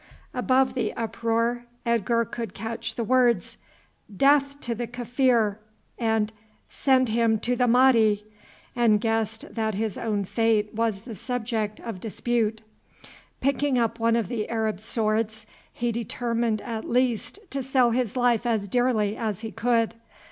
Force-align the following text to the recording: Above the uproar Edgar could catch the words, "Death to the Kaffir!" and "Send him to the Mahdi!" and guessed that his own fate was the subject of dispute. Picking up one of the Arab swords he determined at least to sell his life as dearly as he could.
Above 0.33 0.73
the 0.73 0.91
uproar 0.95 1.63
Edgar 1.85 2.25
could 2.25 2.55
catch 2.55 2.95
the 2.95 3.03
words, 3.03 3.57
"Death 4.17 4.59
to 4.59 4.73
the 4.73 4.87
Kaffir!" 4.87 5.59
and 5.95 6.33
"Send 6.69 7.09
him 7.09 7.37
to 7.41 7.55
the 7.55 7.67
Mahdi!" 7.67 8.25
and 8.75 8.99
guessed 8.99 9.53
that 9.53 9.75
his 9.75 9.99
own 9.99 10.25
fate 10.25 10.73
was 10.73 11.01
the 11.01 11.13
subject 11.13 11.79
of 11.81 11.99
dispute. 11.99 12.61
Picking 13.41 13.77
up 13.77 13.99
one 13.99 14.15
of 14.15 14.27
the 14.27 14.49
Arab 14.49 14.79
swords 14.79 15.45
he 15.71 15.91
determined 15.91 16.61
at 16.61 16.89
least 16.89 17.37
to 17.51 17.61
sell 17.61 17.91
his 17.91 18.15
life 18.17 18.47
as 18.47 18.67
dearly 18.67 19.15
as 19.15 19.41
he 19.41 19.51
could. 19.51 19.93